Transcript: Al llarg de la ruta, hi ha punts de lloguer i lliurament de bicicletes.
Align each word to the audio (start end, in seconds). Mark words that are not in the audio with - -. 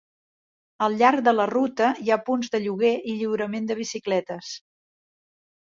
Al 0.85 0.95
llarg 1.01 1.21
de 1.27 1.33
la 1.35 1.45
ruta, 1.51 1.89
hi 2.05 2.09
ha 2.09 2.19
punts 2.31 2.49
de 2.57 2.63
lloguer 2.65 2.93
i 3.13 3.17
lliurament 3.21 3.73
de 3.73 3.81
bicicletes. 3.85 4.53